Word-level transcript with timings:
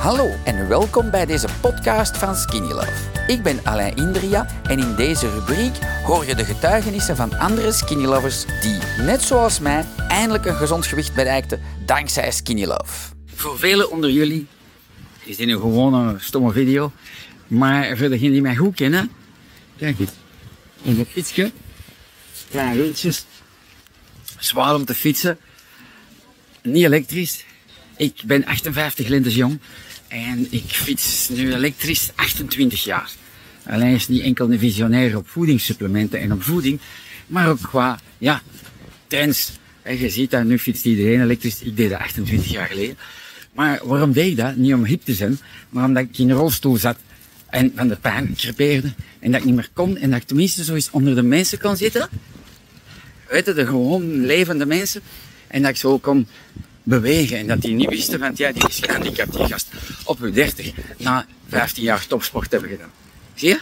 Hallo 0.00 0.30
en 0.44 0.68
welkom 0.68 1.10
bij 1.10 1.26
deze 1.26 1.48
podcast 1.60 2.16
van 2.16 2.36
Skinny 2.36 2.72
Love. 2.72 2.92
Ik 3.26 3.42
ben 3.42 3.64
Alain 3.64 3.96
Indria 3.96 4.46
en 4.62 4.78
in 4.78 4.94
deze 4.94 5.30
rubriek 5.30 5.74
hoor 6.04 6.26
je 6.26 6.34
de 6.34 6.44
getuigenissen 6.44 7.16
van 7.16 7.38
andere 7.38 7.72
Skinny 7.72 8.04
Lovers 8.04 8.44
die, 8.60 8.78
net 9.04 9.22
zoals 9.22 9.58
mij, 9.58 9.84
eindelijk 10.08 10.44
een 10.44 10.54
gezond 10.54 10.86
gewicht 10.86 11.14
bereikten 11.14 11.60
dankzij 11.86 12.30
Skinny 12.30 12.64
Love. 12.64 13.14
Voor 13.34 13.58
velen 13.58 13.90
onder 13.90 14.10
jullie 14.10 14.46
is 15.24 15.36
dit 15.36 15.48
een 15.48 15.60
gewone 15.60 16.18
stomme 16.18 16.52
video, 16.52 16.92
maar 17.46 17.96
voor 17.96 18.08
degenen 18.08 18.32
die 18.32 18.42
mij 18.42 18.56
goed 18.56 18.74
kennen, 18.74 19.10
kijk 19.76 19.98
eens, 19.98 20.10
een 20.84 21.06
fietsje, 21.10 21.52
kleine 22.50 22.82
wieltjes, 22.82 23.26
zwaar 24.38 24.74
om 24.74 24.84
te 24.84 24.94
fietsen, 24.94 25.38
niet 26.62 26.84
elektrisch. 26.84 27.44
Ik 28.00 28.22
ben 28.24 28.44
58 28.44 29.08
lentes 29.08 29.34
jong 29.34 29.58
en 30.08 30.46
ik 30.50 30.64
fiets 30.64 31.28
nu 31.28 31.54
elektrisch 31.54 32.10
28 32.14 32.84
jaar. 32.84 33.10
Alleen 33.66 33.94
is 33.94 34.08
niet 34.08 34.22
enkel 34.22 34.52
een 34.52 34.58
visionair 34.58 35.16
op 35.16 35.28
voedingssupplementen 35.28 36.20
en 36.20 36.32
op 36.32 36.42
voeding, 36.42 36.80
maar 37.26 37.48
ook 37.48 37.60
qua, 37.62 38.00
ja, 38.18 38.42
trends. 39.06 39.52
En 39.82 39.98
je 39.98 40.10
ziet 40.10 40.30
dat 40.30 40.44
nu 40.44 40.58
fietst 40.58 40.84
iedereen 40.84 41.22
elektrisch. 41.22 41.62
Ik 41.62 41.76
deed 41.76 41.90
dat 41.90 41.98
28 41.98 42.50
jaar 42.50 42.66
geleden. 42.66 42.96
Maar 43.52 43.80
waarom 43.84 44.12
deed 44.12 44.30
ik 44.30 44.36
dat? 44.36 44.56
Niet 44.56 44.74
om 44.74 44.84
hip 44.84 45.04
te 45.04 45.14
zijn, 45.14 45.38
maar 45.68 45.84
omdat 45.84 46.02
ik 46.02 46.18
in 46.18 46.30
een 46.30 46.36
rolstoel 46.36 46.76
zat 46.76 46.98
en 47.46 47.72
van 47.76 47.88
de 47.88 47.96
pijn 47.96 48.34
crepeerde 48.36 48.92
en 49.18 49.30
dat 49.30 49.40
ik 49.40 49.46
niet 49.46 49.54
meer 49.54 49.70
kon 49.72 49.96
en 49.96 50.10
dat 50.10 50.20
ik 50.20 50.26
tenminste 50.26 50.64
zo 50.64 50.78
onder 50.90 51.14
de 51.14 51.22
mensen 51.22 51.58
kon 51.58 51.76
zitten. 51.76 52.08
Weet 53.28 53.46
je, 53.46 53.52
de 53.52 53.66
gewoon 53.66 54.24
levende 54.24 54.66
mensen. 54.66 55.00
En 55.46 55.62
dat 55.62 55.70
ik 55.70 55.76
zo 55.76 55.98
kon 55.98 56.26
bewegen. 56.82 57.38
En 57.38 57.46
dat 57.46 57.60
die 57.60 57.74
niet 57.74 57.88
wisten 57.88 58.18
van, 58.18 58.32
ja, 58.34 58.52
die 58.52 58.68
is 58.68 58.78
gehandicapt, 58.80 59.36
die 59.36 59.46
gast. 59.46 59.68
Op 60.04 60.18
hun 60.18 60.32
30, 60.32 60.72
na 60.98 61.26
15 61.48 61.82
jaar 61.82 62.06
topsport 62.06 62.50
hebben 62.50 62.70
gedaan. 62.70 62.92
Zie 63.34 63.48
je? 63.48 63.60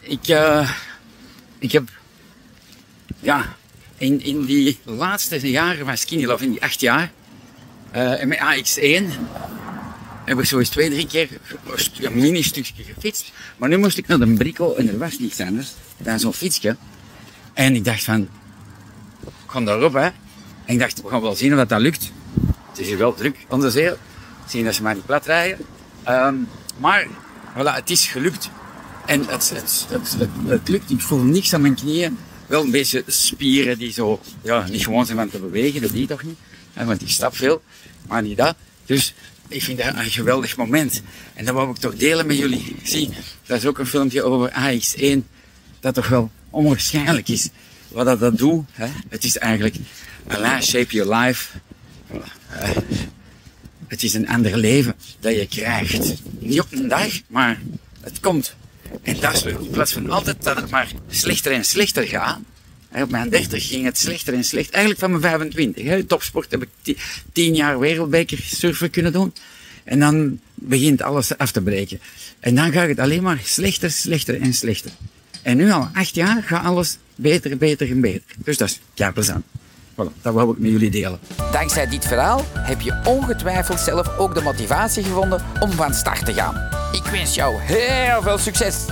Ik, 0.00 0.28
uh, 0.28 0.70
ik 1.58 1.72
heb, 1.72 1.88
ja, 3.20 3.56
in, 3.96 4.22
in 4.22 4.44
die 4.44 4.78
laatste 4.84 5.50
jaren 5.50 5.86
van 5.86 5.96
Skinny 5.96 6.30
in 6.38 6.50
die 6.50 6.62
acht 6.62 6.80
jaar, 6.80 7.12
uh, 7.96 8.22
met 8.22 8.38
AX1, 8.38 9.04
heb 10.24 10.38
ik 10.38 10.44
zo 10.44 10.58
eens 10.58 10.68
twee, 10.68 10.90
drie 10.90 11.06
keer 11.06 11.28
een 12.00 12.14
mini-stukje 12.14 12.82
gefietst. 12.82 13.32
Maar 13.56 13.68
nu 13.68 13.76
moest 13.76 13.98
ik 13.98 14.06
naar 14.06 14.18
de 14.18 14.32
Brico 14.32 14.74
en 14.74 14.88
er 14.88 14.98
was 14.98 15.18
niets 15.18 15.40
anders 15.40 15.72
dan 15.96 16.20
zo'n 16.20 16.32
fietsje. 16.32 16.76
En 17.52 17.74
ik 17.74 17.84
dacht 17.84 18.04
van, 18.04 18.28
ga 19.46 19.60
daarop, 19.60 19.92
hè. 19.92 20.08
En 20.66 20.74
ik 20.74 20.78
dacht, 20.78 21.02
we 21.02 21.08
gaan 21.08 21.20
wel 21.20 21.34
zien 21.34 21.52
of 21.52 21.58
dat, 21.58 21.68
dat 21.68 21.80
lukt. 21.80 22.10
Het 22.70 22.78
is 22.78 22.86
hier 22.86 22.98
wel 22.98 23.14
druk 23.14 23.36
onder 23.48 23.70
zee. 23.70 23.92
Zien 24.48 24.64
dat 24.64 24.74
ze 24.74 24.82
maar 24.82 24.94
niet 24.94 25.06
plat 25.06 25.26
rijden. 25.26 25.66
Um, 26.08 26.48
maar, 26.78 27.06
voilà, 27.54 27.74
het 27.74 27.90
is 27.90 28.06
gelukt. 28.06 28.50
En 29.06 29.26
het, 29.26 29.50
het, 29.50 29.86
het, 30.46 30.68
lukt. 30.68 30.90
Ik 30.90 31.00
voel 31.00 31.22
niks 31.22 31.54
aan 31.54 31.60
mijn 31.60 31.74
knieën. 31.74 32.18
Wel 32.46 32.62
een 32.62 32.70
beetje 32.70 33.04
spieren 33.06 33.78
die 33.78 33.92
zo, 33.92 34.20
ja, 34.42 34.66
niet 34.68 34.84
gewoon 34.84 35.06
zijn 35.06 35.18
van 35.18 35.28
te 35.28 35.38
bewegen. 35.38 35.80
Dat 35.82 35.90
die 35.90 36.06
toch 36.06 36.22
niet. 36.22 36.38
Want 36.72 37.02
ik 37.02 37.08
stap 37.08 37.36
veel. 37.36 37.62
Maar 38.06 38.22
niet 38.22 38.36
dat. 38.36 38.54
Dus 38.84 39.14
ik 39.48 39.62
vind 39.62 39.78
dat 39.78 39.94
een 39.94 40.10
geweldig 40.10 40.56
moment. 40.56 41.02
En 41.34 41.44
dat 41.44 41.54
wou 41.54 41.70
ik 41.70 41.76
toch 41.76 41.96
delen 41.96 42.26
met 42.26 42.38
jullie. 42.38 42.76
Zie, 42.82 43.08
dat 43.46 43.58
is 43.58 43.66
ook 43.66 43.78
een 43.78 43.86
filmpje 43.86 44.22
over 44.22 44.50
AX1. 44.50 45.18
Dat 45.80 45.94
toch 45.94 46.08
wel 46.08 46.30
onwaarschijnlijk 46.50 47.28
is. 47.28 47.48
Wat 47.88 48.06
dat, 48.06 48.20
dat 48.20 48.38
doet. 48.38 48.64
Hè. 48.72 48.88
Het 49.08 49.24
is 49.24 49.38
eigenlijk 49.38 49.76
Allah 50.28 50.60
shape 50.62 50.92
your 50.92 51.14
life. 51.14 51.58
Uh, 52.12 52.70
het 53.86 54.02
is 54.02 54.14
een 54.14 54.28
ander 54.28 54.56
leven 54.56 54.94
dat 55.20 55.34
je 55.34 55.46
krijgt. 55.46 56.14
Niet 56.38 56.60
op 56.60 56.72
een 56.72 56.88
dag, 56.88 57.20
maar 57.26 57.60
het 58.00 58.20
komt. 58.20 58.54
En 59.02 59.20
dat 59.20 59.34
is. 59.34 59.44
In 59.44 59.70
plaats 59.70 59.92
van 59.92 60.10
altijd 60.10 60.42
dat 60.42 60.56
het 60.56 60.70
maar 60.70 60.92
slechter 61.08 61.52
en 61.52 61.64
slechter 61.64 62.06
gaat. 62.06 62.38
Op 62.92 63.10
mijn 63.10 63.28
30 63.28 63.68
ging 63.68 63.84
het 63.84 63.98
slechter 63.98 64.34
en 64.34 64.44
slechter. 64.44 64.74
Eigenlijk 64.74 65.00
van 65.00 65.10
mijn 65.10 65.22
25. 65.22 65.84
Hè. 65.84 66.04
Topsport 66.04 66.50
heb 66.50 66.66
ik 66.82 66.98
10 67.32 67.54
jaar 67.54 67.78
wereldbeker 67.78 68.38
surfen 68.42 68.90
kunnen 68.90 69.12
doen. 69.12 69.32
En 69.84 70.00
dan 70.00 70.40
begint 70.54 71.02
alles 71.02 71.38
af 71.38 71.50
te 71.50 71.60
breken. 71.62 72.00
En 72.40 72.54
dan 72.54 72.72
gaat 72.72 72.88
het 72.88 72.98
alleen 72.98 73.22
maar 73.22 73.40
slechter, 73.44 73.90
slechter 73.90 74.40
en 74.40 74.54
slechter. 74.54 74.90
En 75.42 75.56
nu 75.56 75.70
al 75.70 75.88
acht 75.92 76.14
jaar 76.14 76.42
gaat 76.42 76.64
alles 76.64 76.98
beter, 77.14 77.56
beter 77.56 77.90
en 77.90 78.00
beter. 78.00 78.34
Dus 78.36 78.56
dat 78.56 78.68
is 78.68 78.80
ja 78.94 79.10
plezant. 79.10 79.44
Voilà, 79.96 80.12
dat 80.22 80.34
wou 80.34 80.52
ik 80.52 80.58
met 80.58 80.70
jullie 80.70 80.90
delen. 80.90 81.18
Dankzij 81.52 81.86
dit 81.88 82.06
verhaal 82.06 82.40
heb 82.52 82.80
je 82.80 83.00
ongetwijfeld 83.04 83.80
zelf 83.80 84.18
ook 84.18 84.34
de 84.34 84.42
motivatie 84.42 85.04
gevonden 85.04 85.42
om 85.60 85.70
van 85.70 85.94
start 85.94 86.24
te 86.24 86.32
gaan. 86.32 86.54
Ik 86.92 87.04
wens 87.10 87.34
jou 87.34 87.54
heel 87.58 88.22
veel 88.22 88.38
succes! 88.38 88.84